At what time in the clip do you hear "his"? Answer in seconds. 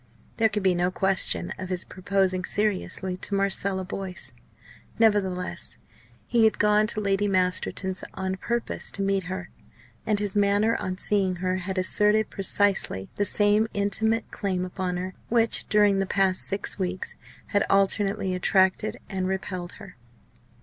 1.69-1.85, 10.17-10.35